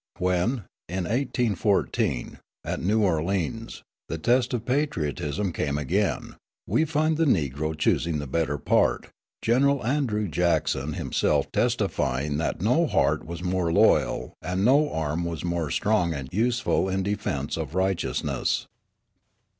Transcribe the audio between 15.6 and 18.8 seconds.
strong and useful in defence of righteousness.